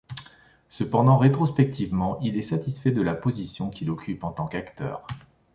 Cependant, 0.71 1.15
rétrospectivement, 1.15 2.17
il 2.21 2.35
est 2.35 2.41
satisfait 2.41 2.89
de 2.89 3.03
la 3.03 3.13
position 3.13 3.69
qu'il 3.69 3.91
occupe 3.91 4.23
en 4.23 4.31
tant 4.31 4.47
qu'acteur. 4.47 5.05